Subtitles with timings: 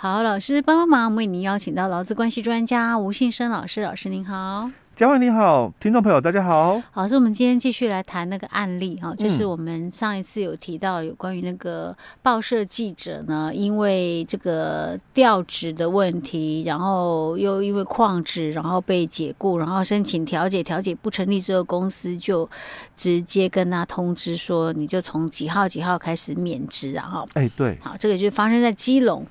[0.00, 3.82] 好，老师帮帮忙，为您邀请到劳资关系专家吴信生老师。
[3.82, 6.80] 老师您好，嘉惠你好，听众朋友大家好。
[6.94, 11.92] 老师，我们今天继续来谈那个案例哈，就是我们上一次有提到有关于那个
[12.22, 22.48] 报社记者呢，因为这个调职的问题，然后又因为旷职，然后被解雇，然后申请调解，调解不成立之后，公司就
[22.94, 29.26] 直接跟他通知说，你就从几号几号开始免职，然后哎对，好，这个就发生在基隆。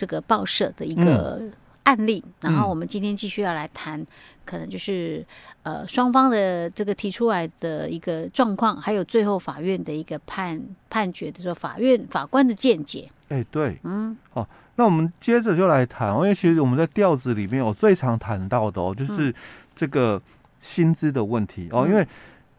[0.00, 1.42] 这个报社的一个
[1.82, 4.02] 案例，嗯、然后我们今天继续要来谈，
[4.46, 5.22] 可能就是
[5.62, 10.58] 呃双方的这个提出来的一个状况，还有最后法院的一个判
[10.88, 13.10] 判决的时候，法院法官的见解。
[13.28, 19.34] 哎，对，嗯，好，那我们接着就来谈，因为其实我们在调子里面，我最常谈到的哦，就是
[19.76, 20.18] 这个
[20.62, 22.08] 薪资的问题哦，嗯、因为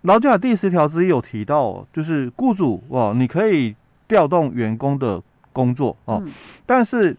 [0.02, 3.76] 劳基法第十条之一有提到，就是雇主哦，你可以
[4.08, 5.20] 调动员工的
[5.54, 6.32] 工作哦，嗯、
[6.66, 7.16] 但是。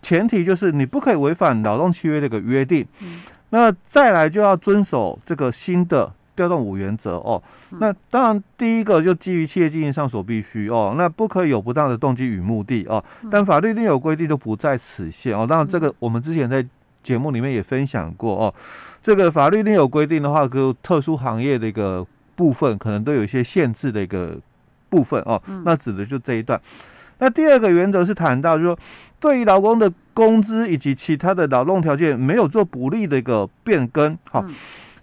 [0.00, 3.18] 前提就是你不可以违反劳动契约的一个约定，嗯、
[3.50, 7.42] 那再来就要遵守这个新的调动五原则哦。
[7.72, 13.04] 嗯、那当然第一个就基于企业经营上所必须哦，那不可以有不当的动机与目的哦。
[13.28, 15.44] 但法律另有规定就不在此限哦。
[15.44, 16.64] 当然这个我们之前在
[17.02, 18.54] 节目里面也分享过哦。
[19.02, 24.38] 这个法律另有规定的话，就特殊行业的一个部分可能都有一些限制的一个
[24.88, 25.42] 部分哦。
[25.64, 26.60] 那指的就这一段。
[27.18, 28.78] 那第二个原则是谈到就是说。
[29.20, 34.44] 对于劳工的工资以及其他的劳动条件没有做不利的一个变更，好，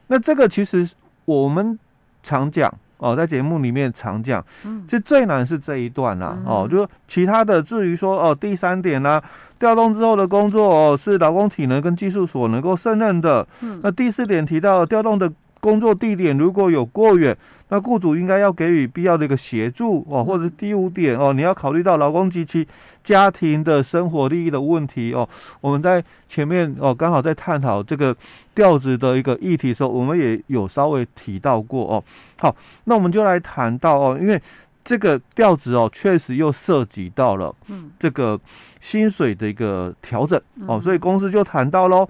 [0.08, 0.90] 那这个其实
[1.26, 1.78] 我们
[2.24, 9.22] 常讲哦，在节目里面常讲，嗯，其实最难是这一段啦，哦，就说其他的至于说哦，第三点呢，
[9.60, 15.30] 调动之后的工作哦是劳工体能跟技术所能够胜任的，嗯，那第四点提到调动的
[15.66, 17.36] 工作地点如果有过远。
[17.70, 22.66] 那雇主应该要给予必要的一个协助哦，或者是第五点哦，你要考虑到劳工及其
[23.04, 25.28] 家庭的生活利益的问题哦。
[25.62, 28.16] 我们在前面哦，刚好在探讨这个
[28.54, 32.04] 调职的一个议题的时候，我们也有稍微提到过哦。
[32.40, 34.40] 好，那我们就来谈到哦，因为
[34.84, 38.40] 这个调职哦，确实又涉及到了嗯这个
[38.80, 42.08] 薪水的一个调整哦，所以公司就谈到喽。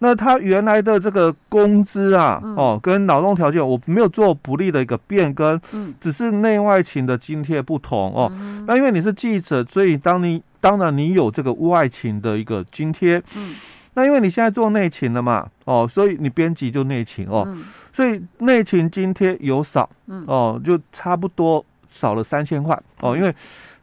[0.00, 8.30] 那他原来的这个工资啊，嗯、哦，跟劳动条件我没有做不利的一个变更，嗯，只是内外勤的津贴不同哦。
[8.32, 13.56] 嗯、那因为你是记者，所以当你当然你有这个外勤的一个津贴，嗯，
[13.94, 23.34] 那因为你现在做内勤了嘛，哦，所以你编辑就内勤哦，嗯、所以内勤津贴有少，嗯，哦，就差不多少了三千块哦，因为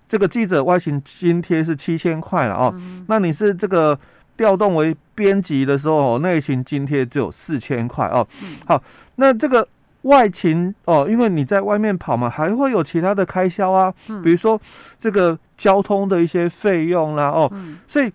[0.08, 4.00] 这个记者外勤津贴是七千块了哦，嗯、那你是这个。
[4.38, 8.28] 调动为编辑的时候，内勤津贴只有四千块哦。
[8.66, 8.81] 好，
[9.16, 9.66] 那这个
[10.01, 14.59] 外勤哦，因为你在外面跑嘛，还会有其他的开销啊，比如说
[15.00, 17.50] 这个交通的一些费用啦哦。
[17.88, 18.12] 所以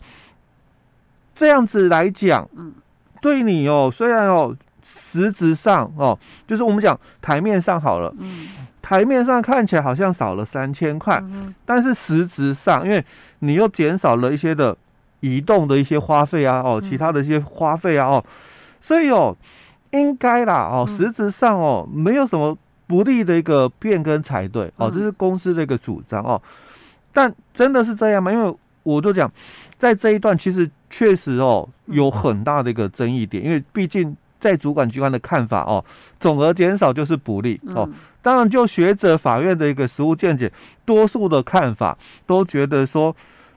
[1.35, 2.47] 这样子来讲，
[3.23, 4.55] 对你哦，虽然哦，
[4.85, 8.49] 实质上哦，就是我们讲台面上好了，嗯
[8.83, 11.23] 台面上看起来好像少了三千块，
[11.65, 13.03] 但是实质上，因为
[13.39, 14.77] 你又减少了一些的。
[15.21, 18.25] 移动的一些花费啊，哦，其他的一些花费啊，哦，
[18.81, 19.37] 所以哦，
[19.91, 26.41] 应该啦，哦，实质上哦，没有什么不利的一个变更才对，哦，这是公司的一个主张哦。
[27.13, 28.33] 但真的是这样吗？
[28.33, 29.31] 因为我都讲，
[29.77, 35.85] 在这一段其实确实哦，有很大的一个争议点，因为毕竟在主管机关的看法哦，
[36.19, 37.87] 总额减少就是不利哦。
[38.23, 40.51] 当然，就学者法院的一个实务见解，
[40.85, 43.15] 多数的看法都觉得说，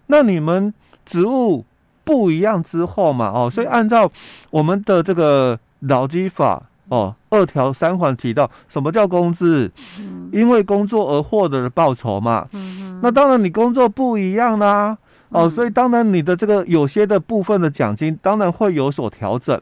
[0.08, 0.74] 那你们。
[1.06, 1.66] 职务
[2.04, 4.12] 不一样之后嘛，哦，所以按照
[4.50, 9.72] 我们的这个劳基法哦，二条三款提到什么叫工资？
[10.32, 12.48] 因为工作而获得的报酬嘛。
[13.02, 14.98] 那当然你工作不一样啦，
[15.30, 19.60] 哦，所以当然你的这个有些的部分的奖金当然会有所调整。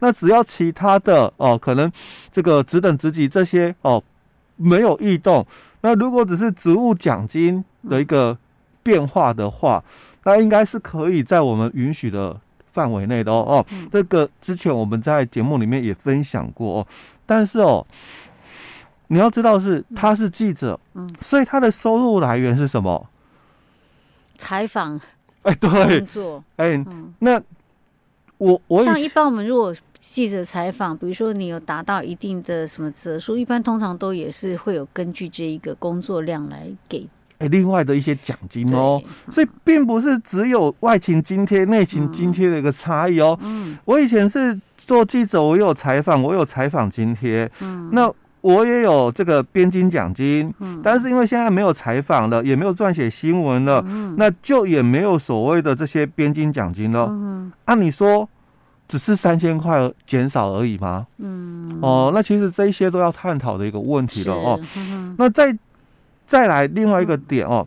[0.00, 1.90] 那只要其他的哦，可能
[2.30, 4.02] 这个职等职级这些哦
[4.56, 5.46] 没有异动，
[5.80, 8.36] 那如果只是职务奖金的一个
[8.82, 9.82] 变化的话。
[10.28, 12.38] 那应该是可以在我们允许的
[12.70, 16.86] 范围内的哦哦，这个之前我们在节目里面也分享过哦，
[17.24, 17.86] 但是哦，
[19.06, 23.08] 你要知道是他是记者，嗯，所以他的收入来源是什么？
[24.36, 25.00] 采访，
[25.44, 26.84] 哎，对，工作，哎，
[27.20, 27.40] 那
[28.36, 37.08] 我我像一般我们如果记者采访，比如说你有达到一定的什么折数，一般通常都也是会有根据这一个工作量来给。
[37.38, 39.00] 哎，另外的一些奖金哦，
[39.30, 43.38] 所以并不是只有外勤津贴、内勤津贴的一个差异哦。
[43.42, 47.48] 嗯，我以前是做记者，我有采访，我有采访津贴。
[47.60, 57.06] 嗯，那我也有这个编金奖金，嗯，但是因为现在没有采访了，也没有撰写新闻了，嗯，那就也没有所谓的这些编金奖金了。
[57.08, 58.28] 嗯，按理说，
[58.88, 61.06] 只是三千块减少而已吗？
[61.18, 64.60] 嗯，哦，那其实这一些都要探讨的一个问题了哦。
[64.76, 65.56] 嗯，那再
[66.28, 67.66] 再来另外一个点哦，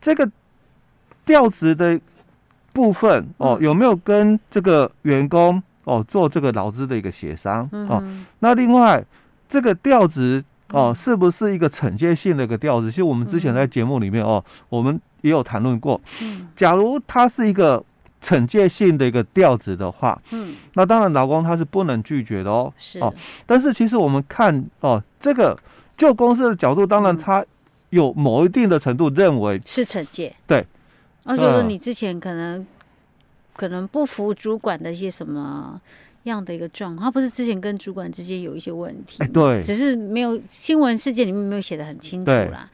[0.00, 0.28] 这个
[1.26, 2.00] 调职的
[2.72, 8.02] 部分哦，有没有跟这个员工哦做这个劳资的一个协商哦？
[8.38, 9.04] 那另外
[9.46, 12.90] 这个调职哦，是不是一个惩戒性的一个调职？
[12.90, 16.00] 其实我们之前在节目里面哦，我们也有谈论过。
[16.56, 17.84] 假如它是一个
[18.22, 22.72] 惩戒性的一个调职的话，嗯，那当然劳工他是不能拒绝的哦。
[22.78, 23.12] 是哦，
[23.44, 25.54] 但是其实我们看哦，这个
[25.96, 27.44] 就公司的角度，当然他
[27.90, 30.34] 有某一定的程度认为是惩戒。
[30.46, 30.66] 对。
[31.24, 32.66] 那就是说，你之前可能、嗯、
[33.54, 35.78] 可能不服主管的一些什么
[36.22, 42.70] 样的一个状况，他不是之前跟主管之间有一些问题，哎， 对，只是没有新闻事件里面没有写的很清楚啦。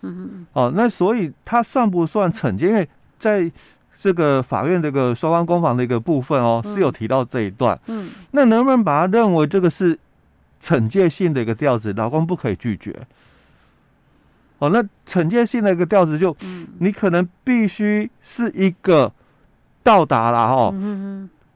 [0.00, 0.46] 嗯嗯。
[0.54, 2.68] 哦，那所以他算不算惩戒？
[2.68, 2.88] 因为
[3.18, 3.50] 在
[4.00, 7.78] 这个法院这个双方攻防的一个部分哦，是有提到这一段。
[7.88, 8.10] 嗯。
[8.30, 9.98] 那能不能把它认为这个是
[10.62, 11.92] 惩戒性的一个调子？
[11.92, 12.94] 老公不可以拒绝？
[14.58, 16.36] 哦，那惩戒性的一个调职，就
[16.78, 19.12] 你可能必须是一个
[19.82, 20.74] 到达了哈，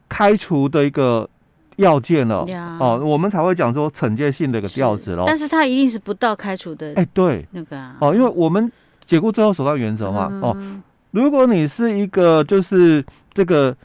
[0.09, 1.29] 开除的一个
[1.75, 2.45] 要件了
[2.79, 5.23] 哦，我们才会讲说惩戒性的一个调职喽。
[5.27, 8.71] 但是他一定是不到开除的，哎，对，那个啊，哦，因为我们
[9.05, 10.55] 解雇最后手段原则嘛，哦，
[11.11, 13.75] 如果你是一个就是这个。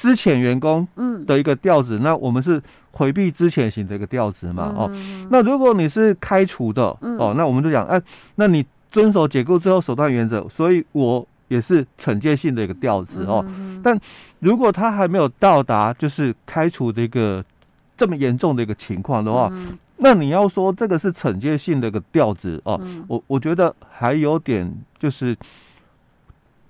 [0.00, 0.88] 资遣员工
[1.26, 4.72] 的一个调职，那我们是回避之前型的一个调职嘛？
[4.74, 4.90] 哦，
[5.30, 8.00] 那如果你是开除的哦，那我们就讲，哎，
[8.36, 13.44] 那你遵守解雇最后手段原则，所以我也是惩戒性的一个调职哦。
[13.84, 14.00] 但
[14.38, 17.44] 如果他还没有到达就是开除的一个
[17.94, 19.52] 这么严重的一个情况的话，
[19.98, 25.36] 那你要说这个是惩戒性的一个调职哦，我我觉得还有点就是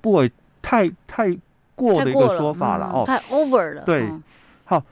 [0.00, 1.38] 不为太太。
[1.80, 3.82] 过的一个说法了哦，太 over 了。
[3.86, 4.06] 对，
[4.64, 4.84] 好，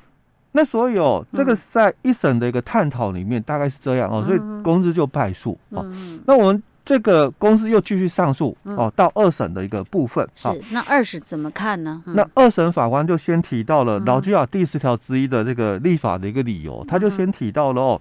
[0.52, 5.84] 那所以哦，这个是在一审的一个探讨里面大概是这样哦，所以公司就败诉哦。
[6.24, 10.26] 那我们这个公司又继续上诉哦，到二审的一个部分。
[10.34, 12.02] 是，那二审怎么看呢？
[12.06, 18.00] 那二审法官就先提到了劳基法第十条之一的这个立法的一个理由，他就先提到了哦，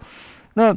[0.53, 0.73] 那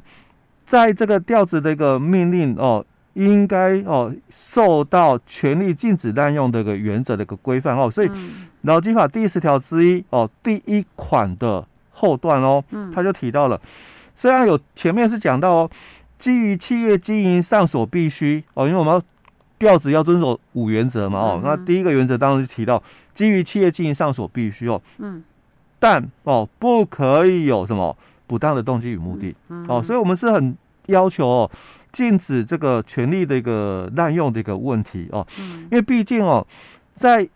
[0.67, 2.85] 在这个调职的一个命令哦。
[3.15, 8.11] 应该哦，受到权力禁止滥用的一个原则的一个规范哦，所以
[8.63, 12.63] 劳基法第十条之一哦，第一款的后段哦，
[12.95, 13.61] 他就提到了，
[14.15, 15.71] 虽然有前面是讲到哦，
[16.19, 19.03] 基于企业经营上所必须哦，因为我们要
[19.59, 22.83] 调职要遵守五原则嘛哦，那第一个原则当中就提到
[23.15, 25.23] 基于企业经营上所必须哦，嗯，
[25.79, 27.97] 但哦不可以有什么
[28.27, 29.35] 不当的动机与目的
[29.69, 31.51] 哦，所以我们是很要求哦。
[31.93, 36.47] 禁止这个权力的一个滥用的一个问题哦，因为毕竟哦，
[36.95, 37.29] 在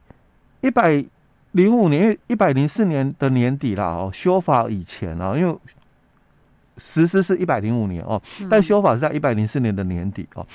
[0.61, 1.05] 一百
[1.53, 5.57] 零五年，一百零四年的年底啦哦，修法以前啊，因为
[6.77, 8.21] 实施是一百零五年哦，
[8.51, 10.47] 但修法是在一百零四年的年底哦。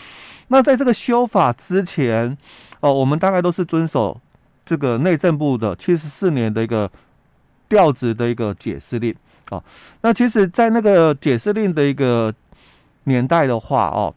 [0.49, 2.37] 那在这个修法之前
[2.79, 4.19] 哦，我们大概都是遵守
[4.65, 6.89] 这个内政部的七十四年的一个
[7.69, 9.15] 调职的一个解释令
[9.51, 9.63] 哦。
[10.01, 12.33] 那其实，在那个解释令的一个
[13.09, 14.15] 年代的话哦，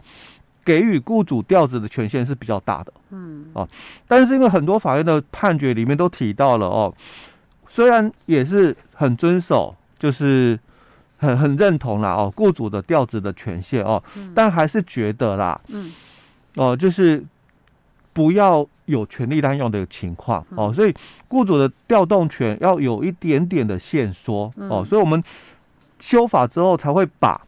[0.64, 3.46] 给予雇主调职的权限是比较大的，嗯。
[3.52, 3.68] 哦，
[4.06, 6.94] 但是因为很多法院的判决里面都提到了哦，
[7.66, 10.56] 虽然也是很遵守，就是
[11.18, 14.00] 很很认同啦哦，雇主的调职的权限哦，
[14.36, 15.92] 但还是觉得啦，嗯。
[16.54, 17.24] 哦，就是
[18.12, 20.94] 不要有权力滥用的情况哦，所以
[21.26, 25.20] 雇主的调动权要有一点点的限缩哦，所以我们
[25.98, 27.40] 修法之后才会把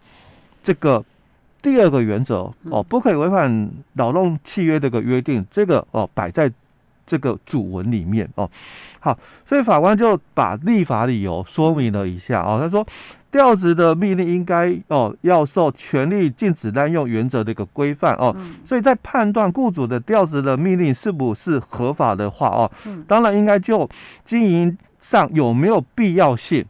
[0.65, 1.05] 这个。
[1.65, 6.53] 第二个原则哦，不可以违反劳动契约的一个约定，这个哦摆在
[7.07, 8.51] 这个主文里面哦。
[9.01, 12.59] 好，所以法官就把立法理由说明了一下哦。
[12.61, 12.87] 他说，
[13.31, 18.37] 调职的命令应该哦要受权力禁止滥用原则的一个规范哦。
[18.67, 22.71] 所以在判断雇主的调职的命令是不是合法的话哦，
[23.09, 23.89] 当然应该就
[24.23, 26.63] 经营上有没有必要性，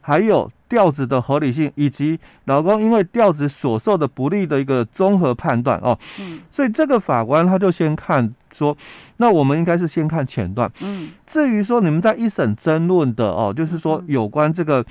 [0.00, 0.48] 还有。
[0.68, 8.76] 调子的合理性，以及老公因为调子所受的不利的一个综合判断哦，嗯，所以这个法官他就先看说，
[9.18, 14.84] 那我们应该是先看前段，嗯，至于说你们在一审争论的哦，就是说有关这个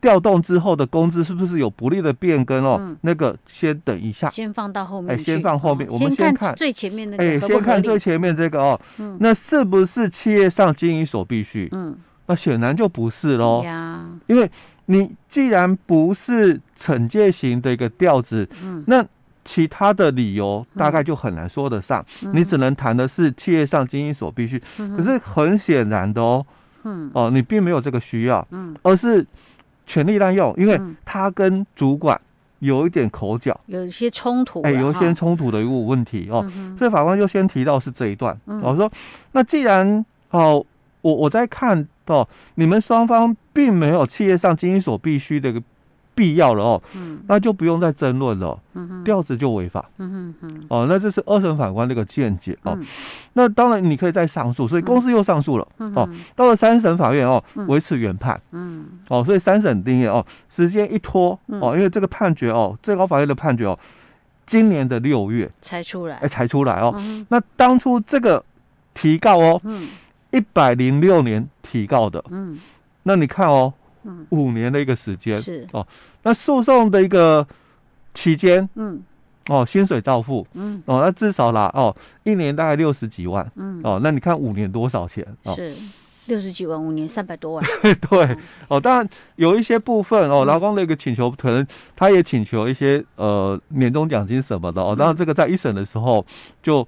[0.00, 11.68] 调动之后的工资是不是有不利的变更哦，嗯、那个先等一下，先放到后面，哎，先放后面，我们先看最前面那个，哎，先看最前面这个哦，嗯，那是不是企业上经营所必须？
[11.72, 11.94] 嗯，
[12.26, 13.62] 那显然就不是喽，
[14.26, 14.50] 因为。
[14.90, 19.06] 你既然不是惩戒型的一个调子，嗯，那
[19.44, 24.60] 其他的理由大概就很难说得上，嗯、你只能谈的是企业上经营所必须。
[24.78, 26.44] 嗯、可是很显然的哦，
[26.82, 29.24] 嗯，哦，你并没有这个需要，嗯，而是
[29.86, 32.20] 权力滥用，因为他跟主管
[32.58, 38.90] 有一点口角，有一些冲突，哎，有一些冲突的一个问题哦，嗯、所以法官就先提到是这一段，我、嗯、说，
[39.30, 40.66] 那既然哦，
[41.02, 41.86] 我我在看。
[42.06, 45.62] 哦，你们双方并没有企业上经营所必须的一个
[46.14, 48.58] 必要了哦，嗯，那就不用再争论了，
[49.04, 52.78] 调职就违法，嗯哼哼，哦，那这是二审法官这个见解哦，
[53.32, 63.78] 那当然你可以再上诉，所以公司又上诉了，哦，到了三审法院哦，维持原判，嗯，哦，所以三审定谳哦，时间一拖哦，因为这个判决哦，最高法院的判决哦，
[64.44, 66.94] 今年的六月才出来，哎，才出来哦，
[67.28, 68.44] 那当初这个
[68.92, 69.88] 提告哦，嗯。
[70.32, 72.56] 一百零六年提告的，嗯，
[73.02, 73.72] 那你看哦，
[74.04, 75.66] 嗯，五年的一个时间是。
[75.72, 75.86] 哦，
[76.22, 77.46] 那诉讼的一个
[78.12, 79.02] 期间，嗯，
[79.48, 85.26] 哦，薪水照付，嗯，哦，那至少啦，哦，一年大概六十几万，嗯，哦，那你看五年多少钱？
[85.44, 85.74] 哦，是
[86.26, 87.64] 六十几万，五年三百多万，
[88.08, 88.36] 对，
[88.68, 91.66] 哦，当然有一些部分哦，劳工的一个请求，可能
[91.96, 96.24] 他也请求一些呃年终奖金什么的哦，当然这个在一审的时候
[96.62, 96.86] 就。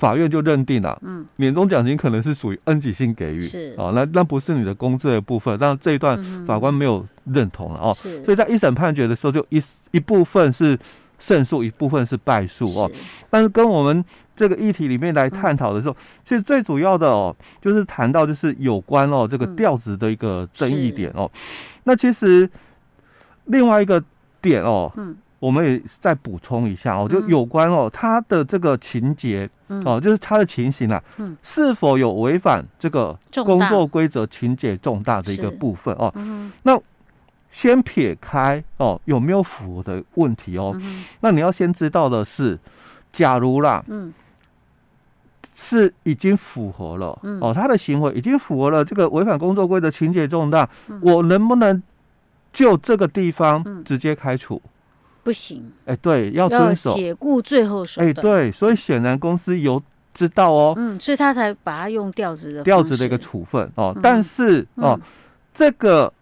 [0.00, 3.74] 法院就认定了，嗯，年终奖金可能是属于恩给性给予，是。
[3.76, 6.16] 哦，那那不是你的工资的部分，但这一段
[6.46, 10.78] 法官没有认同了哦，是，所以在一审判决的时候，就一一部分是
[11.18, 12.90] 胜诉，一部分是败诉哦。
[13.28, 14.02] 但是跟我们
[14.34, 21.30] 这个议题里面来探讨的时候，其实最主要的哦，就是谈到就是有关哦这个调职的一个争议点哦。
[21.84, 22.48] 那其实
[23.44, 24.02] 另外一个
[24.40, 25.14] 点哦，嗯。
[25.40, 29.50] 我们也再补充一下哦，就有关哦，他的这个情节
[29.84, 31.02] 哦，就是他的情形啊，
[31.42, 36.14] 是否有违反这个工作规则，情节重大的一个部分哦。
[36.62, 36.80] 那
[37.50, 40.78] 先撇开哦，有没有符合的问题哦？
[41.20, 42.56] 那你要先知道的是，
[43.12, 44.14] 假如啦，嗯。
[45.62, 50.66] 是已经符合了哦，他的行为已经符合了这个违反工作规则，情节重大，
[51.02, 51.82] 我能不能
[52.50, 54.62] 就这个地方直接开除？
[55.22, 58.08] 不行，哎，对，要遵守解雇最后手段。
[58.08, 63.96] 哎，对，所以显然公司有知道哦，嗯，所以他才把他用调职的调职的一个处分哦。
[64.02, 64.98] 但是哦，
[65.54, 66.12] 这个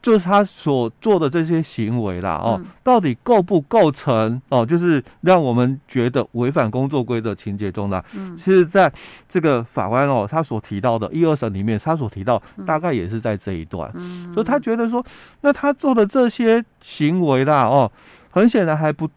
[0.00, 4.64] 就是他所做的这些行为啦哦，到底构不构成哦？
[4.64, 8.02] 就是让我们觉得违反工作规则情节重大。
[8.14, 8.90] 嗯，其实在
[9.28, 13.90] 这个法官哦，他所提到的一二审里面，他所提到大概也是在这一段。
[13.94, 15.04] 嗯，所以他觉得说，
[15.42, 17.90] 那他做的这些行为啦哦。
[18.30, 19.08] 很显然还不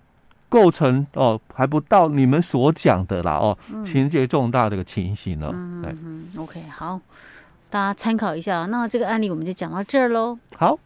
[0.49, 5.49] 构成哦，还不到你们所讲的啦哦，嗯、情节重大的个情形呢。
[5.53, 6.99] 嗯嗯，OK，好，
[7.69, 8.65] 大家参考一下。
[8.65, 10.37] 那这个案例我们就讲到这儿喽。
[10.55, 10.77] 好。